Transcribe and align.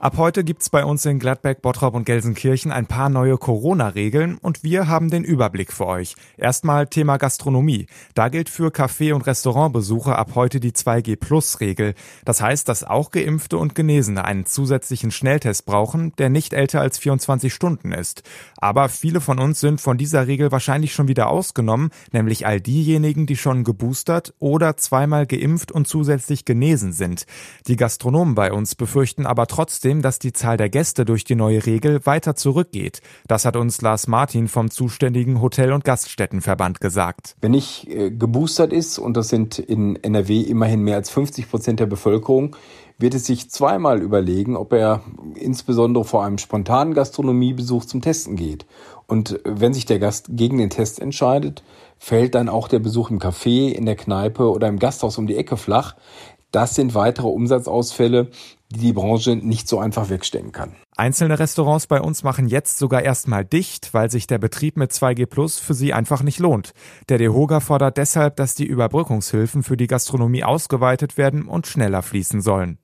Ab 0.00 0.16
heute 0.16 0.44
gibt's 0.44 0.70
bei 0.70 0.84
uns 0.84 1.04
in 1.06 1.18
Gladbeck, 1.18 1.60
Bottrop 1.60 1.96
und 1.96 2.04
Gelsenkirchen 2.04 2.70
ein 2.70 2.86
paar 2.86 3.08
neue 3.08 3.36
Corona-Regeln 3.36 4.38
und 4.38 4.62
wir 4.62 4.86
haben 4.86 5.10
den 5.10 5.24
Überblick 5.24 5.72
für 5.72 5.86
euch. 5.86 6.14
Erstmal 6.36 6.86
Thema 6.86 7.16
Gastronomie. 7.16 7.86
Da 8.14 8.28
gilt 8.28 8.48
für 8.48 8.68
Café- 8.68 9.12
und 9.12 9.26
Restaurantbesucher 9.26 10.16
ab 10.16 10.36
heute 10.36 10.60
die 10.60 10.70
2G-Plus-Regel. 10.70 11.94
Das 12.24 12.40
heißt, 12.40 12.68
dass 12.68 12.84
auch 12.84 13.10
Geimpfte 13.10 13.58
und 13.58 13.74
Genesene 13.74 14.24
einen 14.24 14.46
zusätzlichen 14.46 15.10
Schnelltest 15.10 15.66
brauchen, 15.66 16.12
der 16.16 16.30
nicht 16.30 16.52
älter 16.52 16.80
als 16.80 16.98
24 16.98 17.52
Stunden 17.52 17.90
ist. 17.90 18.22
Aber 18.56 18.88
viele 18.88 19.20
von 19.20 19.40
uns 19.40 19.58
sind 19.58 19.80
von 19.80 19.98
dieser 19.98 20.28
Regel 20.28 20.52
wahrscheinlich 20.52 20.94
schon 20.94 21.08
wieder 21.08 21.28
ausgenommen, 21.28 21.90
nämlich 22.12 22.46
all 22.46 22.60
diejenigen, 22.60 23.26
die 23.26 23.36
schon 23.36 23.64
geboostert 23.64 24.32
oder 24.38 24.76
zweimal 24.76 25.26
geimpft 25.26 25.72
und 25.72 25.88
zusätzlich 25.88 26.44
genesen 26.44 26.92
sind. 26.92 27.26
Die 27.66 27.74
Gastronomen 27.74 28.36
bei 28.36 28.52
uns 28.52 28.76
befürchten 28.76 29.26
aber 29.26 29.48
trotzdem, 29.48 29.87
trotzdem, 29.88 30.02
dass 30.02 30.18
die 30.18 30.34
Zahl 30.34 30.58
der 30.58 30.68
Gäste 30.68 31.06
durch 31.06 31.24
die 31.24 31.34
neue 31.34 31.64
Regel 31.64 32.04
weiter 32.04 32.36
zurückgeht. 32.36 33.00
Das 33.26 33.46
hat 33.46 33.56
uns 33.56 33.80
Lars 33.80 34.06
Martin 34.06 34.46
vom 34.46 34.70
zuständigen 34.70 35.40
Hotel- 35.40 35.72
und 35.72 35.84
Gaststättenverband 35.84 36.80
gesagt. 36.80 37.36
Wenn 37.40 37.52
nicht 37.52 37.88
äh, 37.88 38.10
geboostert 38.10 38.70
ist, 38.72 38.98
und 38.98 39.16
das 39.16 39.30
sind 39.30 39.58
in 39.58 39.96
NRW 39.96 40.42
immerhin 40.42 40.82
mehr 40.82 40.96
als 40.96 41.08
50 41.08 41.48
Prozent 41.48 41.80
der 41.80 41.86
Bevölkerung, 41.86 42.54
wird 42.98 43.14
es 43.14 43.24
sich 43.24 43.48
zweimal 43.50 44.02
überlegen, 44.02 44.56
ob 44.56 44.74
er 44.74 45.00
insbesondere 45.36 46.04
vor 46.04 46.24
einem 46.24 46.36
spontanen 46.36 46.92
Gastronomiebesuch 46.92 47.86
zum 47.86 48.02
Testen 48.02 48.36
geht. 48.36 48.66
Und 49.06 49.40
wenn 49.44 49.72
sich 49.72 49.86
der 49.86 50.00
Gast 50.00 50.26
gegen 50.28 50.58
den 50.58 50.68
Test 50.68 51.00
entscheidet, 51.00 51.62
fällt 51.96 52.34
dann 52.34 52.50
auch 52.50 52.68
der 52.68 52.80
Besuch 52.80 53.10
im 53.10 53.20
Café, 53.20 53.70
in 53.70 53.86
der 53.86 53.96
Kneipe 53.96 54.50
oder 54.50 54.68
im 54.68 54.78
Gasthaus 54.78 55.16
um 55.16 55.26
die 55.26 55.36
Ecke 55.36 55.56
flach. 55.56 55.94
Das 56.50 56.74
sind 56.74 56.94
weitere 56.94 57.26
Umsatzausfälle, 57.26 58.30
die 58.70 58.80
die 58.80 58.92
Branche 58.92 59.36
nicht 59.36 59.68
so 59.68 59.78
einfach 59.78 60.08
wegstecken 60.10 60.52
kann. 60.52 60.74
Einzelne 60.96 61.38
Restaurants 61.38 61.86
bei 61.86 62.00
uns 62.00 62.22
machen 62.22 62.48
jetzt 62.48 62.78
sogar 62.78 63.02
erstmal 63.02 63.44
dicht, 63.44 63.94
weil 63.94 64.10
sich 64.10 64.26
der 64.26 64.38
Betrieb 64.38 64.76
mit 64.76 64.92
2G 64.92 65.26
Plus 65.26 65.58
für 65.58 65.74
sie 65.74 65.92
einfach 65.92 66.22
nicht 66.22 66.38
lohnt. 66.38 66.72
Der 67.08 67.18
DEHOGA 67.18 67.60
fordert 67.60 67.96
deshalb, 67.96 68.36
dass 68.36 68.54
die 68.54 68.66
Überbrückungshilfen 68.66 69.62
für 69.62 69.76
die 69.76 69.86
Gastronomie 69.86 70.44
ausgeweitet 70.44 71.16
werden 71.16 71.46
und 71.46 71.66
schneller 71.66 72.02
fließen 72.02 72.40
sollen. 72.40 72.78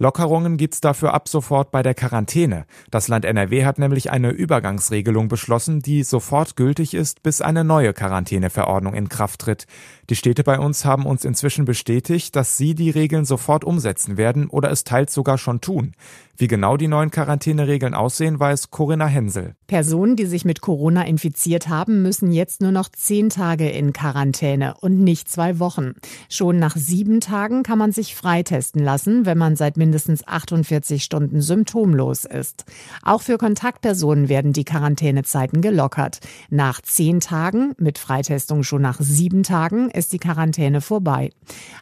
Lockerungen 0.00 0.56
gibt's 0.56 0.80
dafür 0.80 1.12
ab 1.12 1.28
sofort 1.28 1.72
bei 1.72 1.82
der 1.82 1.94
Quarantäne. 1.94 2.66
Das 2.90 3.08
Land 3.08 3.24
NRW 3.24 3.64
hat 3.64 3.80
nämlich 3.80 4.12
eine 4.12 4.30
Übergangsregelung 4.30 5.26
beschlossen, 5.26 5.80
die 5.80 6.04
sofort 6.04 6.54
gültig 6.54 6.94
ist, 6.94 7.24
bis 7.24 7.40
eine 7.40 7.64
neue 7.64 7.92
Quarantäneverordnung 7.92 8.94
in 8.94 9.08
Kraft 9.08 9.40
tritt. 9.40 9.66
Die 10.08 10.16
Städte 10.16 10.44
bei 10.44 10.58
uns 10.58 10.84
haben 10.84 11.04
uns 11.04 11.24
inzwischen 11.24 11.64
bestätigt, 11.64 12.36
dass 12.36 12.56
sie 12.56 12.76
die 12.76 12.90
Regeln 12.90 13.24
sofort 13.24 13.64
umsetzen 13.64 14.16
werden 14.16 14.48
oder 14.48 14.70
es 14.70 14.84
teils 14.84 15.12
sogar 15.12 15.36
schon 15.36 15.60
tun. 15.60 15.94
Wie 16.40 16.46
genau 16.46 16.76
die 16.76 16.86
neuen 16.86 17.10
Quarantäneregeln 17.10 17.94
aussehen, 17.94 18.38
weiß 18.38 18.70
Corinna 18.70 19.06
Hensel. 19.06 19.56
Personen, 19.66 20.14
die 20.14 20.26
sich 20.26 20.44
mit 20.44 20.60
Corona 20.60 21.04
infiziert 21.04 21.68
haben, 21.68 22.02
müssen 22.02 22.30
jetzt 22.30 22.62
nur 22.62 22.70
noch 22.70 22.88
zehn 22.90 23.28
Tage 23.28 23.68
in 23.68 23.92
Quarantäne 23.92 24.74
und 24.80 25.00
nicht 25.00 25.28
zwei 25.28 25.58
Wochen. 25.58 25.94
Schon 26.30 26.60
nach 26.60 26.76
sieben 26.76 27.18
Tagen 27.18 27.64
kann 27.64 27.76
man 27.76 27.90
sich 27.90 28.14
freitesten 28.14 28.84
lassen, 28.84 29.26
wenn 29.26 29.36
man 29.36 29.56
seit 29.56 29.76
48 29.94 31.02
Stunden 31.02 31.40
symptomlos 31.40 32.24
ist. 32.24 32.64
Auch 33.02 33.22
für 33.22 33.38
Kontaktpersonen 33.38 34.28
werden 34.28 34.52
die 34.52 34.64
Quarantänezeiten 34.64 35.60
gelockert. 35.60 36.20
Nach 36.50 36.80
zehn 36.80 37.20
Tagen, 37.20 37.74
mit 37.78 37.98
Freitestung 37.98 38.62
schon 38.62 38.82
nach 38.82 39.00
sieben 39.00 39.42
Tagen, 39.42 39.90
ist 39.90 40.12
die 40.12 40.18
Quarantäne 40.18 40.80
vorbei. 40.80 41.30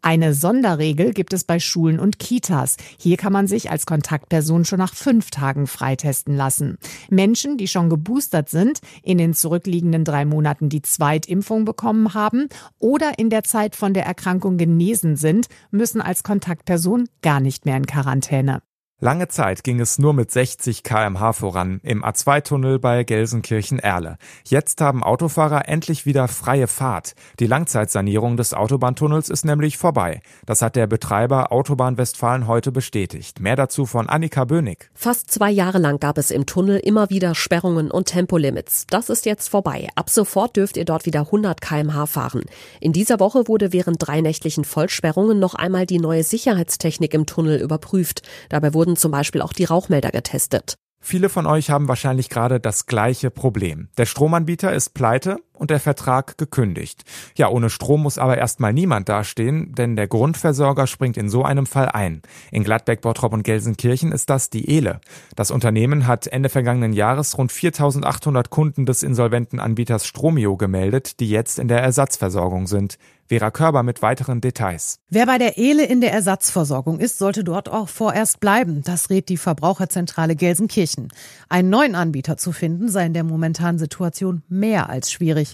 Eine 0.00 0.32
Sonderregel 0.32 1.12
gibt 1.12 1.32
es 1.32 1.44
bei 1.44 1.58
Schulen 1.58 1.98
und 1.98 2.18
Kitas. 2.18 2.76
Hier 2.98 3.16
kann 3.16 3.32
man 3.32 3.46
sich 3.46 3.70
als 3.70 3.86
Kontaktperson 3.86 4.44
Person 4.44 4.64
schon 4.64 4.78
nach 4.78 4.94
fünf 4.94 5.30
Tagen 5.30 5.66
freitesten 5.66 6.36
lassen. 6.36 6.76
Menschen, 7.08 7.56
die 7.56 7.66
schon 7.66 7.88
geboostert 7.88 8.48
sind, 8.48 8.80
in 9.02 9.16
den 9.18 9.32
zurückliegenden 9.32 10.04
drei 10.04 10.24
Monaten 10.24 10.68
die 10.68 10.82
Zweitimpfung 10.82 11.64
bekommen 11.64 12.14
haben 12.14 12.48
oder 12.78 13.18
in 13.18 13.30
der 13.30 13.42
Zeit 13.42 13.74
von 13.74 13.94
der 13.94 14.06
Erkrankung 14.06 14.58
genesen 14.58 15.16
sind, 15.16 15.46
müssen 15.70 16.00
als 16.00 16.22
Kontaktperson 16.22 17.08
gar 17.22 17.40
nicht 17.40 17.64
mehr 17.64 17.76
in 17.76 17.86
Quarantäne. 17.94 18.60
Lange 19.04 19.28
Zeit 19.28 19.64
ging 19.64 19.80
es 19.80 19.98
nur 19.98 20.14
mit 20.14 20.30
60 20.30 20.82
kmh 20.82 21.34
voran 21.34 21.78
im 21.82 22.02
A2-Tunnel 22.02 22.78
bei 22.78 23.04
Gelsenkirchen-Erle. 23.04 24.16
Jetzt 24.46 24.80
haben 24.80 25.02
Autofahrer 25.02 25.68
endlich 25.68 26.06
wieder 26.06 26.26
freie 26.26 26.66
Fahrt. 26.66 27.14
Die 27.38 27.46
Langzeitsanierung 27.46 28.38
des 28.38 28.54
Autobahntunnels 28.54 29.28
ist 29.28 29.44
nämlich 29.44 29.76
vorbei. 29.76 30.22
Das 30.46 30.62
hat 30.62 30.74
der 30.74 30.86
Betreiber 30.86 31.52
Autobahn 31.52 31.98
Westfalen 31.98 32.46
heute 32.46 32.72
bestätigt. 32.72 33.40
Mehr 33.40 33.56
dazu 33.56 33.84
von 33.84 34.08
Annika 34.08 34.46
Bönig. 34.46 34.88
Fast 34.94 35.30
zwei 35.30 35.50
Jahre 35.50 35.76
lang 35.76 36.00
gab 36.00 36.16
es 36.16 36.30
im 36.30 36.46
Tunnel 36.46 36.78
immer 36.78 37.10
wieder 37.10 37.34
Sperrungen 37.34 37.90
und 37.90 38.06
Tempolimits. 38.06 38.86
Das 38.88 39.10
ist 39.10 39.26
jetzt 39.26 39.50
vorbei. 39.50 39.88
Ab 39.96 40.08
sofort 40.08 40.56
dürft 40.56 40.78
ihr 40.78 40.86
dort 40.86 41.04
wieder 41.04 41.20
100 41.20 41.60
kmh 41.60 42.06
fahren. 42.06 42.44
In 42.80 42.94
dieser 42.94 43.20
Woche 43.20 43.48
wurde 43.48 43.74
während 43.74 43.98
drei 43.98 44.22
nächtlichen 44.22 44.64
Vollsperrungen 44.64 45.38
noch 45.38 45.54
einmal 45.54 45.84
die 45.84 45.98
neue 45.98 46.24
Sicherheitstechnik 46.24 47.12
im 47.12 47.26
Tunnel 47.26 47.60
überprüft. 47.60 48.22
Dabei 48.48 48.72
wurden 48.72 48.93
wurden 48.94 48.96
zum 48.96 49.10
Beispiel 49.10 49.42
auch 49.42 49.52
die 49.52 49.64
Rauchmelder 49.64 50.10
getestet. 50.10 50.76
Viele 51.00 51.28
von 51.28 51.46
euch 51.46 51.68
haben 51.68 51.88
wahrscheinlich 51.88 52.30
gerade 52.30 52.60
das 52.60 52.86
gleiche 52.86 53.30
Problem. 53.30 53.88
Der 53.98 54.06
Stromanbieter 54.06 54.72
ist 54.72 54.94
pleite 54.94 55.38
und 55.64 55.70
der 55.70 55.80
Vertrag 55.80 56.36
gekündigt. 56.36 57.04
Ja, 57.36 57.48
ohne 57.48 57.70
Strom 57.70 58.02
muss 58.02 58.18
aber 58.18 58.36
erstmal 58.36 58.74
niemand 58.74 59.08
dastehen, 59.08 59.74
denn 59.74 59.96
der 59.96 60.06
Grundversorger 60.08 60.86
springt 60.86 61.16
in 61.16 61.30
so 61.30 61.42
einem 61.42 61.64
Fall 61.64 61.88
ein. 61.88 62.20
In 62.50 62.64
Gladbeck, 62.64 63.00
Bottrop 63.00 63.32
und 63.32 63.44
Gelsenkirchen 63.44 64.12
ist 64.12 64.28
das 64.28 64.50
die 64.50 64.68
Ehle. 64.68 65.00
Das 65.36 65.50
Unternehmen 65.50 66.06
hat 66.06 66.26
Ende 66.26 66.50
vergangenen 66.50 66.92
Jahres 66.92 67.38
rund 67.38 67.50
4800 67.50 68.50
Kunden 68.50 68.84
des 68.84 69.02
insolventen 69.02 69.58
Anbieters 69.58 70.06
Stromio 70.06 70.58
gemeldet, 70.58 71.18
die 71.18 71.30
jetzt 71.30 71.58
in 71.58 71.68
der 71.68 71.80
Ersatzversorgung 71.80 72.66
sind. 72.66 72.98
Vera 73.26 73.50
Körber 73.50 73.82
mit 73.82 74.02
weiteren 74.02 74.42
Details. 74.42 74.98
Wer 75.08 75.24
bei 75.24 75.38
der 75.38 75.56
Ehle 75.56 75.86
in 75.86 76.02
der 76.02 76.12
Ersatzversorgung 76.12 77.00
ist, 77.00 77.16
sollte 77.18 77.42
dort 77.42 77.70
auch 77.70 77.88
vorerst 77.88 78.38
bleiben. 78.38 78.82
Das 78.84 79.08
rät 79.08 79.30
die 79.30 79.38
Verbraucherzentrale 79.38 80.36
Gelsenkirchen. 80.36 81.08
Einen 81.48 81.70
neuen 81.70 81.94
Anbieter 81.94 82.36
zu 82.36 82.52
finden 82.52 82.90
sei 82.90 83.06
in 83.06 83.14
der 83.14 83.24
momentanen 83.24 83.78
Situation 83.78 84.42
mehr 84.48 84.90
als 84.90 85.10
schwierig. 85.10 85.53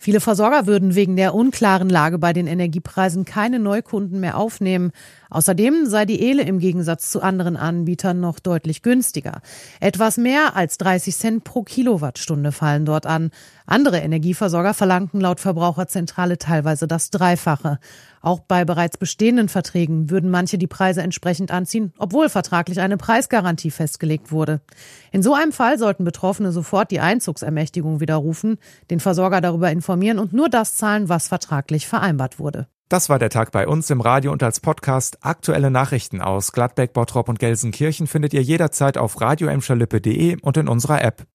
Viele 0.00 0.20
Versorger 0.20 0.66
würden 0.66 0.94
wegen 0.94 1.16
der 1.16 1.34
unklaren 1.34 1.90
Lage 1.90 2.18
bei 2.18 2.32
den 2.32 2.46
Energiepreisen 2.46 3.24
keine 3.24 3.58
Neukunden 3.58 4.20
mehr 4.20 4.38
aufnehmen. 4.38 4.92
Außerdem 5.28 5.86
sei 5.86 6.04
die 6.04 6.22
Ehle 6.22 6.42
im 6.42 6.60
Gegensatz 6.60 7.10
zu 7.10 7.20
anderen 7.20 7.56
Anbietern 7.56 8.20
noch 8.20 8.38
deutlich 8.38 8.82
günstiger. 8.82 9.42
Etwas 9.80 10.16
mehr 10.16 10.54
als 10.56 10.78
30 10.78 11.16
Cent 11.16 11.44
pro 11.44 11.64
Kilowattstunde 11.64 12.52
fallen 12.52 12.86
dort 12.86 13.06
an. 13.06 13.30
Andere 13.66 13.98
Energieversorger 13.98 14.72
verlangten 14.72 15.20
laut 15.20 15.40
Verbraucherzentrale 15.40 16.38
teilweise 16.38 16.86
das 16.86 17.10
Dreifache. 17.10 17.78
Auch 18.20 18.40
bei 18.40 18.64
bereits 18.64 18.96
bestehenden 18.96 19.48
Verträgen 19.48 20.10
würden 20.10 20.30
manche 20.30 20.58
die 20.58 20.66
Preise 20.66 21.02
entsprechend 21.02 21.50
anziehen, 21.50 21.92
obwohl 21.98 22.28
vertraglich 22.28 22.80
eine 22.80 22.96
Preisgarantie 22.96 23.70
festgelegt 23.70 24.32
wurde. 24.32 24.60
In 25.12 25.22
so 25.22 25.34
einem 25.34 25.52
Fall 25.52 25.78
sollten 25.78 26.04
Betroffene 26.04 26.50
sofort 26.50 26.90
die 26.90 27.00
Einzugsermächtigung 27.00 28.00
widerrufen, 28.00 28.58
den 28.90 29.00
Versorger 29.00 29.40
darüber 29.40 29.70
informieren 29.88 30.18
und 30.18 30.34
nur 30.34 30.50
das 30.50 30.76
zahlen, 30.76 31.08
was 31.08 31.28
vertraglich 31.28 31.86
vereinbart 31.86 32.38
wurde. 32.38 32.66
Das 32.90 33.08
war 33.08 33.18
der 33.18 33.30
Tag 33.30 33.52
bei 33.52 33.66
uns 33.66 33.88
im 33.88 34.02
Radio 34.02 34.32
und 34.32 34.42
als 34.42 34.60
Podcast. 34.60 35.18
Aktuelle 35.22 35.70
Nachrichten 35.70 36.20
aus 36.20 36.52
Gladbeck, 36.52 36.92
Bottrop 36.92 37.28
und 37.28 37.38
Gelsenkirchen 37.38 38.06
findet 38.06 38.34
ihr 38.34 38.42
jederzeit 38.42 38.98
auf 38.98 39.20
radioemscherlippe.de 39.20 40.38
und 40.42 40.56
in 40.58 40.68
unserer 40.68 41.02
App. 41.02 41.26